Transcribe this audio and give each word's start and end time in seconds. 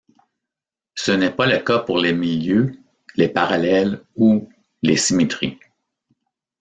Ce 0.95 1.11
n'est 1.11 1.29
pas 1.29 1.45
le 1.45 1.59
cas 1.59 1.77
pour 1.77 1.99
les 1.99 2.11
milieux, 2.11 2.73
les 3.17 3.29
parallèles 3.29 4.01
ou 4.15 4.49
les 4.81 4.97
symétries. 4.97 5.59